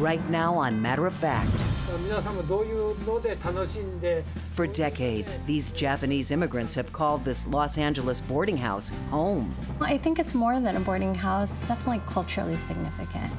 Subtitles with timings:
[0.00, 1.50] right now on Matter of Fact.
[4.54, 9.54] For decades, these Japanese immigrants have called this Los Angeles boarding house home.
[9.80, 11.56] I think it's more than a boarding house.
[11.56, 13.30] It's definitely culturally significant.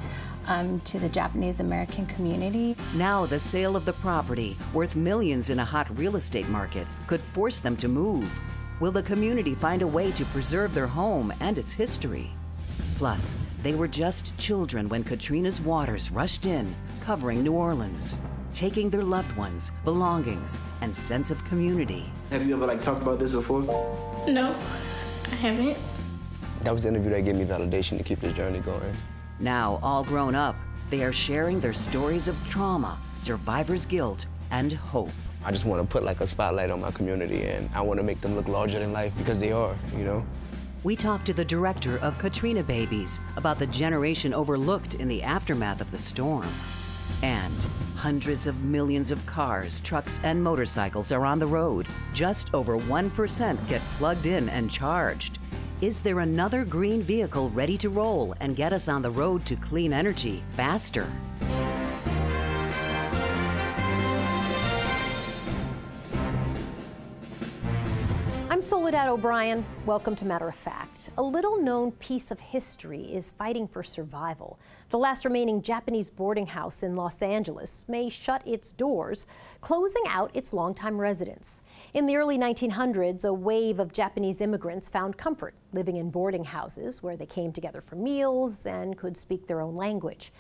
[0.48, 2.76] Um, to the Japanese American community.
[2.96, 7.22] Now, the sale of the property, worth millions in a hot real estate market, could
[7.22, 8.28] force them to move.
[8.80, 12.32] Will the community find a way to preserve their home and its history?
[12.98, 18.20] Plus, they were just children when Katrina's waters rushed in, covering New Orleans,
[18.54, 22.06] taking their loved ones, belongings, and sense of community.
[22.32, 23.62] Have you ever like talked about this before?
[24.28, 24.56] No,
[25.26, 25.78] I haven't.
[26.62, 28.96] That was the interview that gave me validation to keep this journey going.
[29.40, 30.56] Now, all grown up,
[30.90, 35.12] they are sharing their stories of trauma, survivor's guilt, and hope.
[35.44, 38.04] I just want to put like a spotlight on my community and I want to
[38.04, 40.26] make them look larger than life because they are, you know?
[40.84, 45.80] We talked to the director of Katrina Babies about the generation overlooked in the aftermath
[45.80, 46.48] of the storm.
[47.22, 47.54] And
[47.96, 51.86] hundreds of millions of cars, trucks, and motorcycles are on the road.
[52.16, 55.38] Just over 1% get plugged in and charged.
[55.82, 59.56] Is there another green vehicle ready to roll and get us on the road to
[59.56, 61.06] clean energy faster?
[68.72, 69.66] Soledad O'Brien.
[69.86, 71.10] Welcome to Matter of Fact.
[71.18, 74.58] A little known piece of history is fighting for survival.
[74.92, 79.26] The last remaining Japanese boarding house in Los Angeles may shut its doors,
[79.60, 81.62] closing out its longtime residents.
[81.94, 87.04] In the early 1900s, a wave of Japanese immigrants found comfort living in boarding houses
[87.04, 90.32] where they came together for meals and could speak their own language.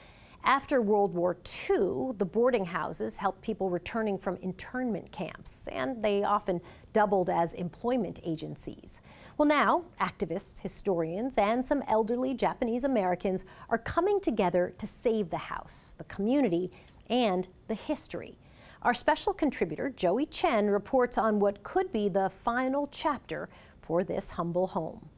[0.44, 1.38] After World War
[1.70, 6.62] II, the boarding houses helped people returning from internment camps, and they often
[6.93, 9.03] doubled as employment agencies.
[9.37, 15.37] Well, now, activists, historians, and some elderly Japanese Americans are coming together to save the
[15.37, 16.73] house, the community,
[17.11, 18.39] and the history.
[18.83, 23.49] Our special contributor, Joey Chen, reports on what could be the final chapter
[23.83, 25.11] for this humble home.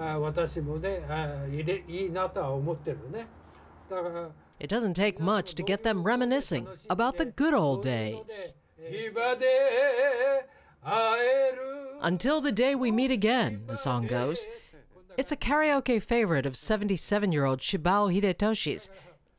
[0.00, 3.26] あ私もねあいれいいなとは思ってるね
[3.90, 8.54] だから It doesn't take much to get them reminiscing about the good old days.
[12.01, 14.45] Until the day we meet again, the song goes.
[15.17, 18.89] It's a karaoke favorite of 77 year old Shibao Hidetoshi's,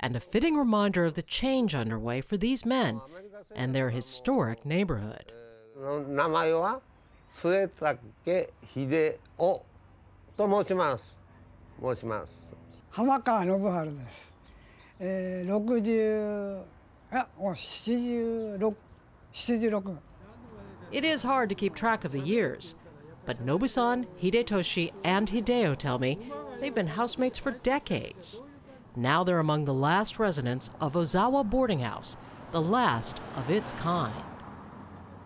[0.00, 3.00] and a fitting reminder of the change underway for these men
[3.54, 5.32] and their historic neighborhood.
[20.92, 22.74] It is hard to keep track of the years,
[23.24, 26.18] but Nobusan, Hidetoshi, and Hideo tell me
[26.60, 28.42] they've been housemates for decades.
[28.96, 32.16] Now they're among the last residents of Ozawa Boarding House,
[32.52, 34.14] the last of its kind.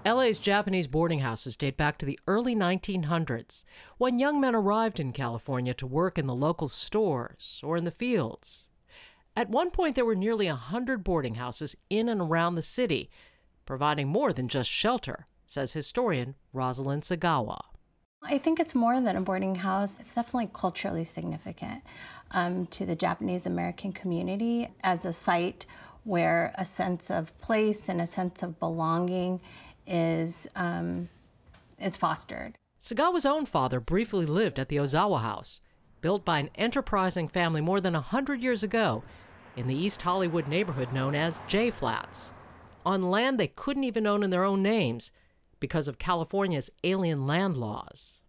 [0.07, 3.65] LA's Japanese boarding houses date back to the early 1900s,
[3.99, 7.91] when young men arrived in California to work in the local stores or in the
[7.91, 8.69] fields.
[9.37, 13.11] At one point, there were nearly a 100 boarding houses in and around the city,
[13.67, 17.59] providing more than just shelter, says historian Rosalind Sagawa.
[18.23, 19.99] I think it's more than a boarding house.
[19.99, 21.83] It's definitely culturally significant
[22.33, 25.67] um, to the Japanese American community as a site
[26.05, 29.41] where a sense of place and a sense of belonging
[29.87, 31.09] is um,
[31.81, 32.55] is fostered.
[32.81, 35.61] Sagawa's own father briefly lived at the Ozawa House,
[36.01, 39.03] built by an enterprising family more than a hundred years ago
[39.57, 42.33] in the East Hollywood neighborhood known as J Flats,
[42.85, 45.11] on land they couldn't even own in their own names
[45.61, 48.21] because of California's alien land laws.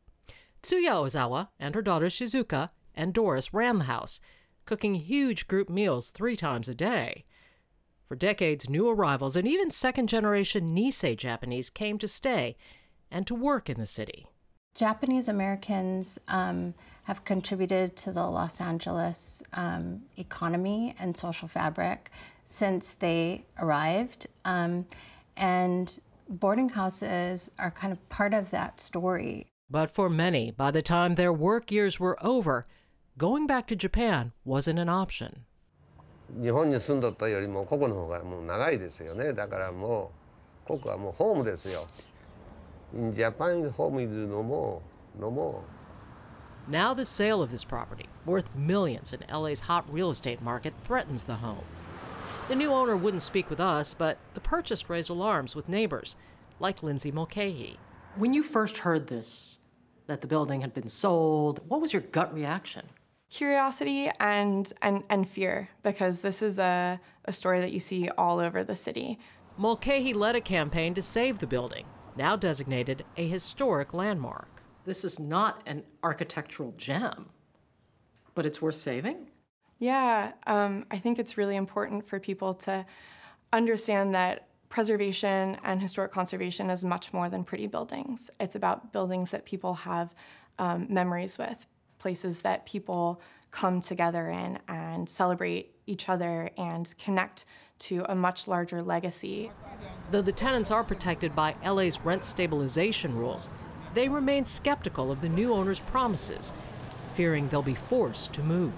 [0.62, 4.20] Tsuya Ozawa and her daughters Shizuka and Doris ran the house,
[4.66, 7.26] cooking huge group meals three times a day.
[8.08, 12.58] For decades, new arrivals and even second generation Nisei Japanese came to stay
[13.12, 14.28] and to work in the city.
[14.76, 16.74] Japanese Americans um,
[17.04, 22.12] have contributed to the Los Angeles um, economy and social fabric
[22.46, 24.28] since they arrived.
[24.46, 24.86] Um,
[25.38, 29.47] and boarding houses are kind of part of that story.
[29.71, 32.67] But for many, by the time their work years were over,
[33.19, 35.47] going back to Japan wasn't an option.
[36.41, 40.11] 日本に住んどったよりもここの方がもう長いですよねだからも
[40.65, 41.87] うここはもうホームですよ
[42.95, 44.81] In Japan home is no more
[45.21, 45.61] no more
[46.67, 51.25] Now, the sale of this property, worth millions in LA's hot real estate market, threatens
[51.25, 51.65] the home.
[52.50, 56.16] The new owner wouldn't speak with us, but the purchase raised alarms with neighbors,
[56.60, 57.78] like Lindsay Mulcahy.
[58.16, 59.60] When you first heard this,
[60.08, 62.88] that the building had been sold, what was your gut reaction?
[63.30, 68.40] Curiosity and, and, and fear, because this is a, a story that you see all
[68.40, 69.20] over the city.
[69.56, 71.86] Mulcahy led a campaign to save the building,
[72.18, 74.64] now designated a historic landmark.
[74.86, 77.30] This is not an architectural gem,
[78.34, 79.29] but it's worth saving?
[79.80, 82.86] Yeah, um, I think it's really important for people to
[83.54, 88.30] understand that preservation and historic conservation is much more than pretty buildings.
[88.40, 90.14] It's about buildings that people have
[90.60, 91.66] um, memories with,
[91.98, 93.22] places that people
[93.52, 97.46] come together in and celebrate each other and connect
[97.80, 99.52] to a much larger legacy.
[100.12, 103.50] Though the tenants are protected by LA's rent stabilization rules,
[103.94, 106.52] they remain skeptical of the new owner's promises,
[107.16, 108.74] fearing they'll be forced to move.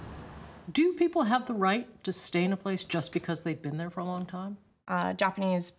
[0.70, 3.90] Do people have the right to stay in a place just because they've been there
[3.90, 4.58] for a long time?
[4.86, 5.72] Uh, Japanese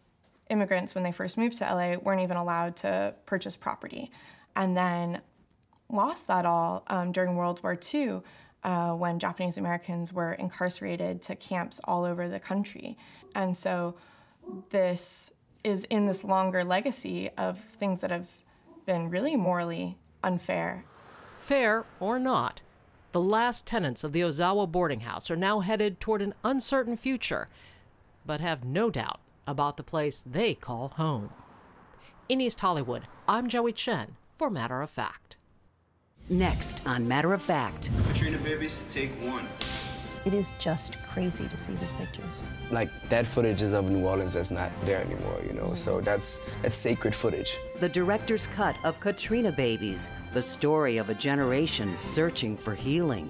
[0.50, 4.12] immigrants, when they first moved to LA, weren't even allowed to purchase property.
[4.56, 5.22] And then
[5.90, 8.22] lost that all um, during World War II
[8.64, 12.98] uh, when Japanese Americans were incarcerated to camps all over the country.
[13.36, 13.96] And so
[14.70, 15.32] this
[15.64, 18.30] is in this longer legacy of things that have
[18.86, 20.86] been really morally unfair.
[21.36, 22.62] Fair or not,
[23.14, 27.48] the last tenants of the Ozawa boarding house are now headed toward an uncertain future,
[28.26, 31.30] but have no doubt about the place they call home.
[32.28, 35.38] In East Hollywood, I'm Joey Chen for Matter of Fact.
[36.28, 37.92] Next on Matter of Fact.
[38.08, 39.46] Katrina Babies, take one.
[40.26, 42.42] It is just crazy to see these pictures.
[42.72, 45.74] Like that footage is of New Orleans that's not there anymore, you know.
[45.74, 47.58] So that's that's sacred footage.
[47.80, 53.30] The director's cut of Katrina Babies, the story of a generation searching for healing.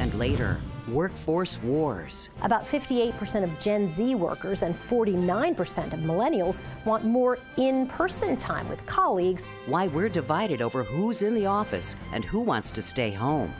[0.00, 2.30] And later, workforce wars.
[2.42, 8.68] About 58% of Gen Z workers and 49% of millennials want more in person time
[8.68, 9.44] with colleagues.
[9.66, 13.52] Why we're divided over who's in the office and who wants to stay home.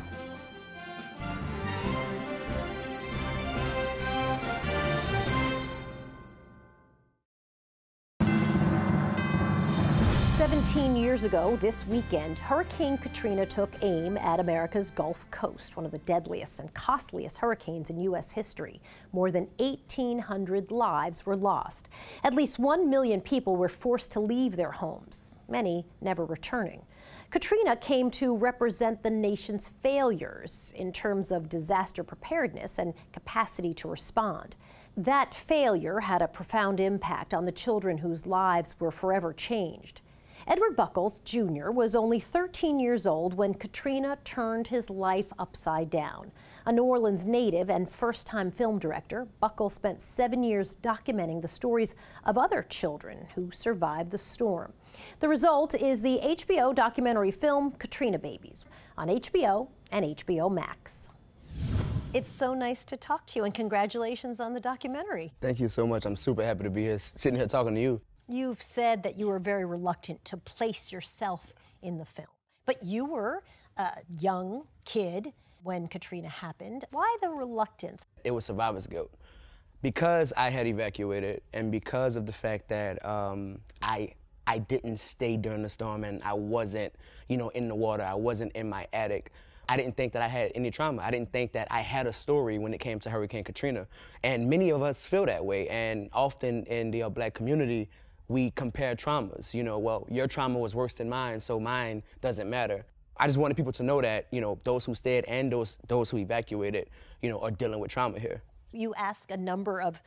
[10.99, 15.99] Years ago, this weekend, Hurricane Katrina took aim at America's Gulf Coast, one of the
[15.99, 18.33] deadliest and costliest hurricanes in U.S.
[18.33, 18.81] history.
[19.13, 21.89] More than 1,800 lives were lost.
[22.25, 26.83] At least 1 million people were forced to leave their homes, many never returning.
[27.31, 33.89] Katrina came to represent the nation's failures in terms of disaster preparedness and capacity to
[33.89, 34.57] respond.
[34.97, 40.01] That failure had a profound impact on the children whose lives were forever changed.
[40.51, 46.33] Edward Buckles, Jr., was only 13 years old when Katrina turned his life upside down.
[46.65, 51.49] A New Orleans native and first time film director, Buckles spent seven years documenting the
[51.49, 54.73] stories of other children who survived the storm.
[55.21, 58.65] The result is the HBO documentary film Katrina Babies
[58.97, 61.11] on HBO and HBO Max.
[62.15, 65.31] It's so nice to talk to you, and congratulations on the documentary.
[65.43, 66.07] Thank you so much.
[66.07, 68.01] I'm super happy to be here, sitting here talking to you.
[68.31, 72.29] You've said that you were very reluctant to place yourself in the film,
[72.67, 73.43] but you were
[73.79, 73.91] a
[74.21, 75.33] young kid
[75.63, 76.85] when Katrina happened.
[76.91, 78.07] Why the reluctance?
[78.25, 79.11] It was survivor's guilt.
[79.81, 84.13] Because I had evacuated and because of the fact that um, I
[84.47, 86.93] I didn't stay during the storm and I wasn't,
[87.29, 89.33] you know, in the water, I wasn't in my attic.
[89.69, 91.03] I didn't think that I had any trauma.
[91.03, 93.87] I didn't think that I had a story when it came to Hurricane Katrina.
[94.23, 95.69] And many of us feel that way.
[95.69, 97.91] And often in the uh, black community,
[98.29, 99.53] we compare traumas.
[99.53, 102.85] You know, well, your trauma was worse than mine, so mine doesn't matter.
[103.17, 106.09] I just wanted people to know that, you know, those who stayed and those those
[106.11, 106.89] who evacuated,
[107.21, 108.43] you know, are dealing with trauma here.
[108.73, 110.03] You ask a number of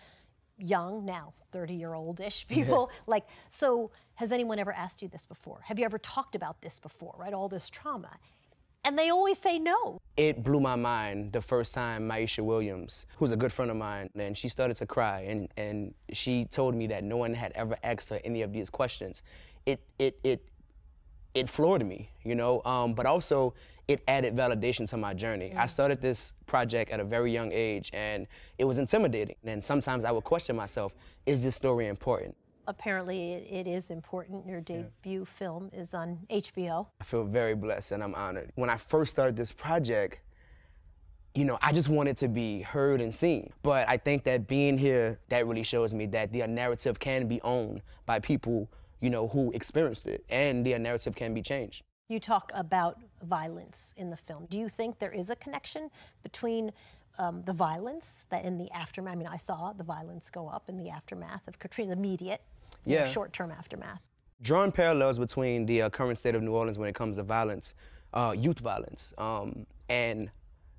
[0.57, 5.59] young, now 30 year old-ish people, like, so has anyone ever asked you this before?
[5.65, 7.33] Have you ever talked about this before, right?
[7.33, 8.11] All this trauma.
[8.83, 10.01] And they always say no.
[10.17, 14.09] It blew my mind the first time Maisha Williams, who's a good friend of mine,
[14.15, 17.77] and she started to cry and, and she told me that no one had ever
[17.83, 19.23] asked her any of these questions.
[19.67, 20.43] It it it
[21.35, 23.53] it floored me, you know, um, but also
[23.87, 25.51] it added validation to my journey.
[25.53, 25.57] Mm.
[25.57, 29.35] I started this project at a very young age and it was intimidating.
[29.43, 30.93] And sometimes I would question myself,
[31.25, 32.35] is this story important?
[32.67, 34.45] Apparently it, it is important.
[34.45, 35.23] Your debut yeah.
[35.25, 36.87] film is on HBO.
[36.99, 38.51] I feel very blessed and I'm honored.
[38.55, 40.19] When I first started this project,
[41.33, 43.51] you know, I just wanted to be heard and seen.
[43.63, 47.41] But I think that being here, that really shows me that the narrative can be
[47.41, 51.83] owned by people, you know, who experienced it, and the narrative can be changed.
[52.09, 54.45] You talk about violence in the film.
[54.49, 55.89] Do you think there is a connection
[56.23, 56.71] between
[57.17, 59.13] um, the violence that in the aftermath?
[59.13, 62.41] I mean, I saw the violence go up in the aftermath of Katrina, immediate
[62.85, 63.03] yeah.
[63.05, 64.01] short-term aftermath.
[64.41, 67.75] Drawing parallels between the uh, current state of New Orleans when it comes to violence,
[68.13, 70.31] uh, youth violence, um, and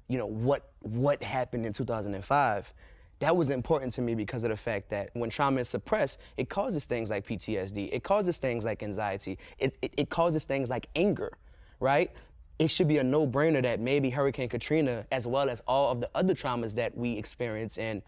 [0.09, 2.75] you know, what what happened in 2005,
[3.21, 6.49] that was important to me because of the fact that when trauma is suppressed, it
[6.49, 10.89] causes things like PTSD, it causes things like anxiety, it, it, it causes things like
[10.97, 11.33] anger,
[11.79, 12.11] right?
[12.59, 16.11] It should be a no-brainer that maybe Hurricane Katrina, as well as all of the
[16.15, 18.03] other traumas that we experience in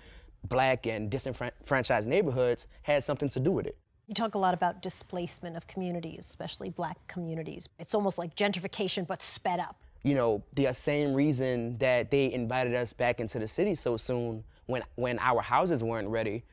[0.49, 3.77] black and disenfranchised neighborhoods, had something to do with it.
[4.07, 7.69] You talk a lot about displacement of communities, especially black communities.
[7.79, 9.77] It's almost like gentrification, but sped up.
[10.03, 14.45] You know, the same reason that they invited us back into the city so soon
[14.67, 16.45] when, when our houses weren't ready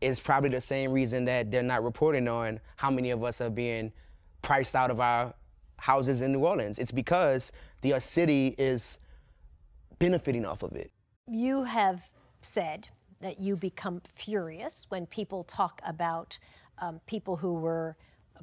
[0.00, 3.50] is probably the same reason that they're not reporting on how many of us are
[3.50, 3.92] being
[4.42, 5.32] priced out of our
[5.78, 6.78] houses in New Orleans.
[6.78, 8.98] It's because the uh, city is
[9.98, 10.90] benefiting off of it.
[11.28, 12.04] You have
[12.40, 12.88] said
[13.20, 16.38] that you become furious when people talk about
[16.80, 17.96] um, people who were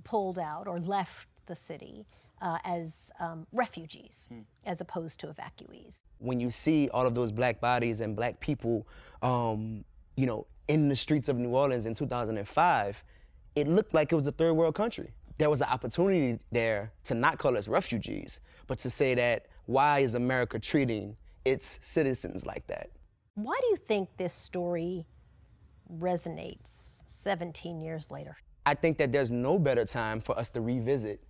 [0.03, 2.05] pulled out or left the city
[2.41, 4.41] uh, as um, refugees hmm.
[4.65, 6.03] as opposed to evacuees.
[6.19, 8.87] When you see all of those black bodies and black people,
[9.21, 9.83] um,
[10.15, 13.03] you know, in the streets of New Orleans in 2005,
[13.55, 15.11] it looked like it was a third world country.
[15.37, 19.99] There was an opportunity there to not call us refugees, but to say that why
[19.99, 22.89] is America treating its citizens like that?
[23.35, 25.05] Why do you think this story
[25.99, 28.35] resonates 17 years later?
[28.65, 31.21] I think that there's no better time for us to revisit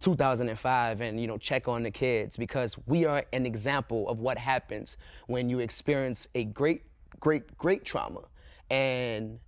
[0.00, 4.36] 2005 and you know check on the kids because we are an example of what
[4.36, 6.82] happens when you experience a great
[7.20, 8.20] great great trauma
[8.70, 9.38] and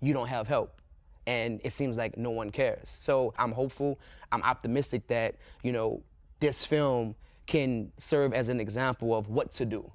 [0.00, 0.80] you don't have help
[1.28, 4.00] and it seems like no one cares so i'm hopeful
[4.32, 6.02] i'm optimistic that you know
[6.40, 7.14] this film
[7.46, 9.92] can serve as an example of what to do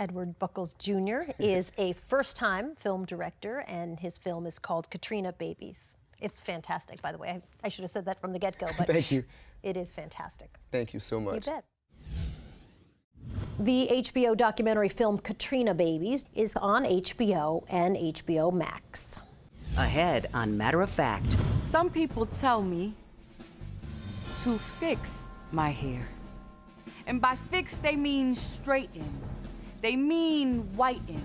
[0.00, 1.30] Edward Buckles Jr.
[1.38, 5.98] is a first time film director, and his film is called Katrina Babies.
[6.22, 7.28] It's fantastic, by the way.
[7.28, 9.24] I, I should have said that from the get go, but Thank you.
[9.62, 10.58] it is fantastic.
[10.72, 11.46] Thank you so much.
[11.46, 11.64] You bet.
[13.58, 19.16] The HBO documentary film Katrina Babies is on HBO and HBO Max.
[19.76, 21.36] Ahead on Matter of Fact.
[21.68, 22.94] Some people tell me
[24.44, 26.08] to fix my hair.
[27.06, 29.04] And by fix, they mean straighten.
[29.80, 31.22] They mean whiten.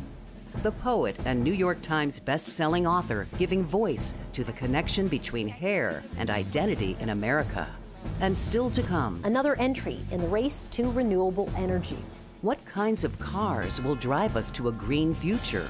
[0.63, 6.01] The poet and New York Times best-selling author giving voice to the connection between hair
[6.17, 7.67] and identity in America.
[8.21, 9.19] And still to come.
[9.25, 11.97] Another entry in the race to renewable energy.
[12.43, 15.67] What kinds of cars will drive us to a green future?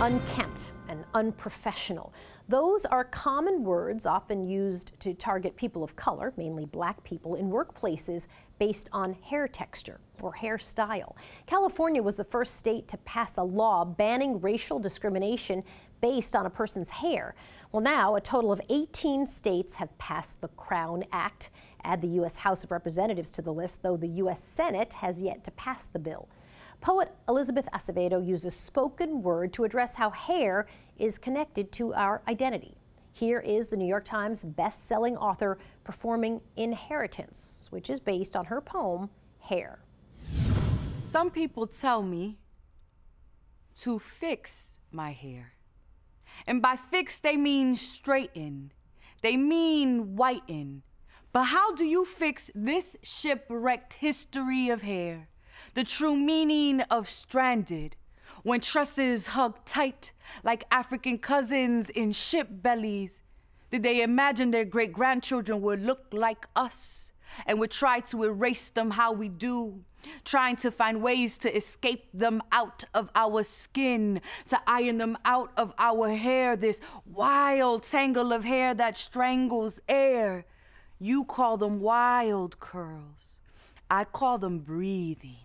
[0.00, 2.12] Unkempt and unprofessional.
[2.46, 7.48] Those are common words often used to target people of color, mainly black people, in
[7.48, 8.26] workplaces
[8.58, 11.14] based on hair texture or hairstyle.
[11.46, 15.64] California was the first state to pass a law banning racial discrimination
[16.02, 17.34] based on a person's hair.
[17.72, 21.48] Well, now a total of 18 states have passed the Crown Act.
[21.82, 22.36] Add the U.S.
[22.36, 24.44] House of Representatives to the list, though the U.S.
[24.44, 26.28] Senate has yet to pass the bill.
[26.82, 30.66] Poet Elizabeth Acevedo uses spoken word to address how hair
[30.98, 32.76] is connected to our identity.
[33.12, 38.60] Here is the New York Times best-selling author performing Inheritance, which is based on her
[38.60, 39.80] poem, Hair.
[40.98, 42.38] Some people tell me
[43.80, 45.52] to fix my hair.
[46.46, 48.72] And by fix, they mean straighten.
[49.22, 50.82] They mean whiten.
[51.32, 55.28] But how do you fix this shipwrecked history of hair?
[55.74, 57.96] The true meaning of stranded,
[58.44, 60.12] when tresses hug tight
[60.44, 63.22] like African cousins in ship bellies.
[63.72, 67.12] Did they imagine their great grandchildren would look like us
[67.46, 69.82] and would try to erase them how we do?
[70.24, 75.50] Trying to find ways to escape them out of our skin, to iron them out
[75.56, 80.44] of our hair, this wild tangle of hair that strangles air.
[81.00, 83.40] You call them wild curls.
[83.90, 85.38] I call them breathing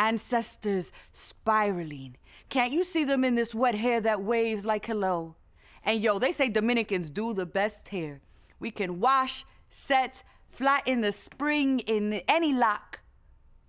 [0.00, 2.16] ancestors spiraling.
[2.48, 5.36] Can't you see them in this wet hair that waves like hello?
[5.84, 8.20] And yo, they say Dominicans do the best hair.
[8.58, 13.00] We can wash, set, flat in the spring in any lock.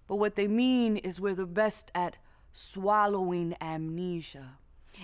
[0.08, 2.18] But what they mean is we're the best at
[2.52, 4.58] swallowing amnesia.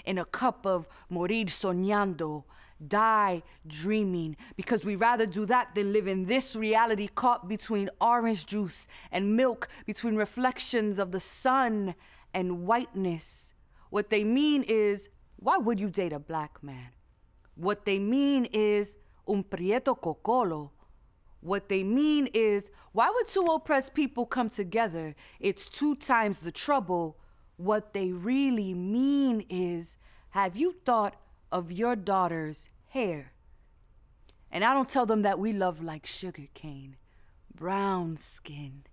[0.05, 2.43] In a cup of morir soñando,
[2.85, 8.45] die dreaming because we rather do that than live in this reality caught between orange
[8.45, 11.95] juice and milk, between reflections of the sun
[12.33, 13.53] and whiteness.
[13.89, 16.89] What they mean is, why would you date a black man?
[17.55, 20.71] What they mean is, un prieto cocolo.
[21.41, 25.15] What they mean is, why would two oppressed people come together?
[25.39, 27.17] It's two times the trouble.
[27.57, 29.97] What they really mean is,
[30.31, 31.15] have you thought
[31.51, 33.33] of your daughter's hair.
[34.51, 36.97] And I don't tell them that we love like sugar cane,
[37.53, 38.83] brown skin,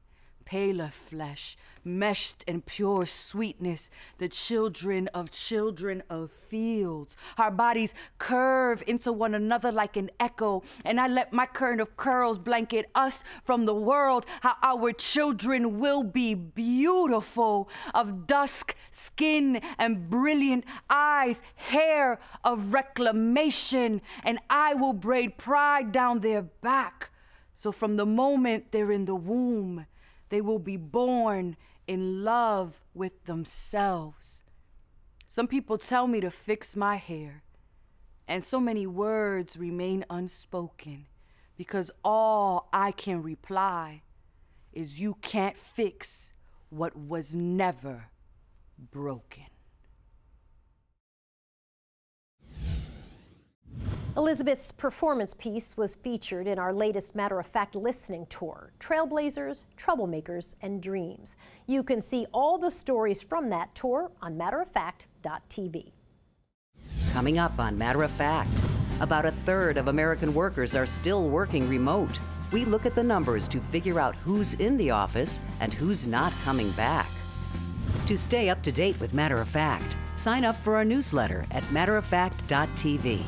[0.45, 7.17] paler flesh, meshed in pure sweetness, the children of children of fields.
[7.39, 11.97] Our bodies curve into one another like an echo, and I let my current of
[11.97, 14.27] curls blanket us from the world.
[14.41, 24.01] How our children will be beautiful, of dusk skin and brilliant eyes, hair of reclamation,
[24.23, 27.11] and I will braid pride down their back.
[27.55, 29.87] So from the moment they're in the womb,
[30.35, 34.43] they will be born in love with themselves.
[35.29, 37.45] Some people tell me to fix my hair,
[38.27, 41.07] and so many words remain unspoken
[41.57, 44.03] because all I can reply
[44.73, 46.33] is you can't fix
[46.69, 48.07] what was never
[48.91, 49.54] broken.
[54.17, 60.55] Elizabeth's performance piece was featured in our latest Matter of Fact listening tour Trailblazers, Troublemakers,
[60.63, 61.35] and Dreams.
[61.67, 65.91] You can see all the stories from that tour on matteroffact.tv.
[67.13, 68.63] Coming up on Matter of Fact,
[69.01, 72.17] about a third of American workers are still working remote.
[72.53, 76.33] We look at the numbers to figure out who's in the office and who's not
[76.45, 77.09] coming back.
[78.07, 81.65] To stay up to date with Matter of Fact, sign up for our newsletter at
[81.65, 83.21] matteroffact.tv.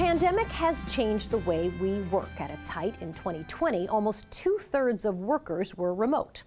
[0.00, 2.30] pandemic has changed the way we work.
[2.38, 6.42] At its height in 2020, almost two thirds of workers were remote.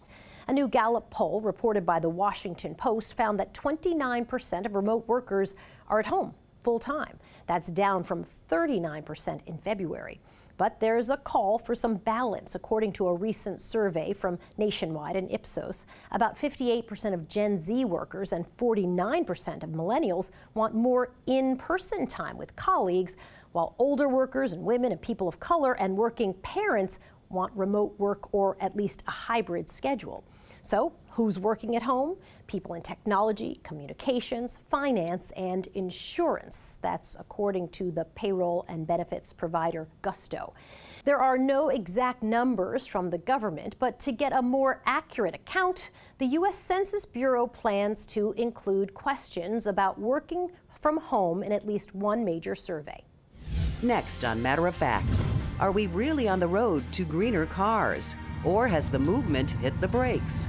[0.47, 5.53] A new Gallup poll reported by the Washington Post found that 29% of remote workers
[5.87, 6.33] are at home
[6.63, 7.19] full time.
[7.45, 10.19] That's down from 39% in February.
[10.57, 15.31] But there's a call for some balance, according to a recent survey from Nationwide and
[15.31, 15.85] Ipsos.
[16.11, 22.37] About 58% of Gen Z workers and 49% of millennials want more in person time
[22.37, 23.17] with colleagues,
[23.53, 28.33] while older workers and women and people of color and working parents want remote work
[28.33, 30.23] or at least a hybrid schedule.
[30.65, 32.15] So, who's working at home?
[32.47, 36.75] People in technology, communications, finance, and insurance.
[36.81, 40.53] That's according to the payroll and benefits provider Gusto.
[41.03, 45.91] There are no exact numbers from the government, but to get a more accurate account,
[46.17, 46.57] the U.S.
[46.57, 52.55] Census Bureau plans to include questions about working from home in at least one major
[52.55, 53.03] survey.
[53.83, 55.19] Next on Matter of Fact,
[55.59, 58.15] are we really on the road to greener cars?
[58.45, 60.47] Or has the movement hit the brakes?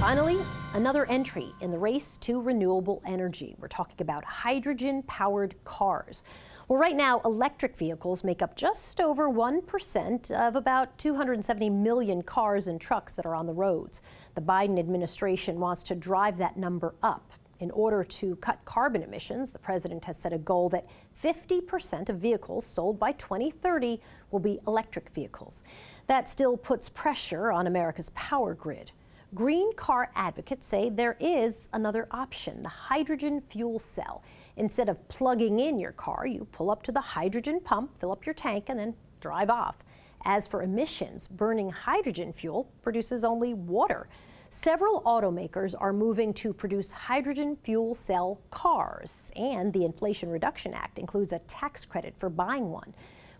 [0.00, 0.38] Finally,
[0.74, 3.54] another entry in the race to renewable energy.
[3.60, 6.24] We're talking about hydrogen powered cars.
[6.66, 12.66] Well, right now, electric vehicles make up just over 1% of about 270 million cars
[12.68, 14.00] and trucks that are on the roads.
[14.34, 17.32] The Biden administration wants to drive that number up.
[17.60, 20.86] In order to cut carbon emissions, the president has set a goal that
[21.22, 24.00] 50% of vehicles sold by 2030
[24.30, 25.62] will be electric vehicles.
[26.06, 28.90] That still puts pressure on America's power grid.
[29.34, 34.22] Green car advocates say there is another option the hydrogen fuel cell.
[34.56, 38.24] Instead of plugging in your car, you pull up to the hydrogen pump, fill up
[38.24, 39.78] your tank, and then drive off.
[40.24, 44.08] As for emissions, burning hydrogen fuel produces only water.
[44.50, 50.98] Several automakers are moving to produce hydrogen fuel cell cars, and the Inflation Reduction Act
[50.98, 52.94] includes a tax credit for buying one.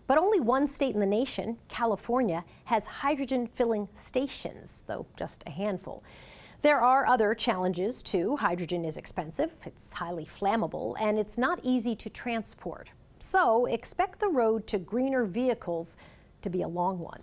[0.07, 5.51] But only one state in the nation, California, has hydrogen filling stations, though just a
[5.51, 6.03] handful.
[6.65, 8.37] There are other challenges too.
[8.37, 12.89] Hydrogen is expensive, it's highly flammable, and it's not easy to transport.
[13.19, 15.95] So expect the road to greener vehicles
[16.41, 17.21] to be a long one.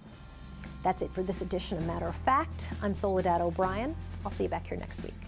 [0.84, 2.68] That's it for this edition of Matter of Fact.
[2.82, 3.96] I'm Soledad O'Brien.
[4.24, 5.20] I'll see you back here next week.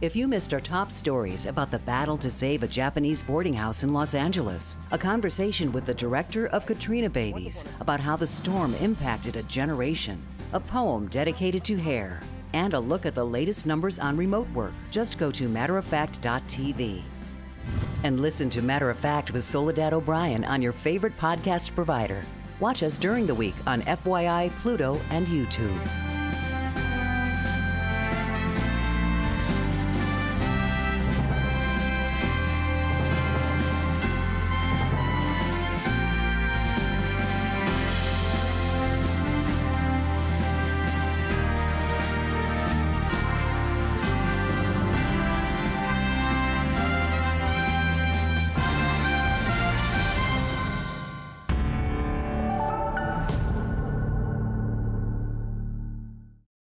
[0.00, 3.82] If you missed our top stories about the battle to save a Japanese boarding house
[3.82, 8.74] in Los Angeles, a conversation with the director of Katrina Babies about how the storm
[8.76, 10.18] impacted a generation,
[10.54, 12.22] a poem dedicated to hair,
[12.54, 17.02] and a look at the latest numbers on remote work, just go to matteroffact.tv.
[18.04, 22.22] And listen to Matter of Fact with Soledad O'Brien on your favorite podcast provider.
[22.60, 26.13] Watch us during the week on FYI, Pluto, and YouTube.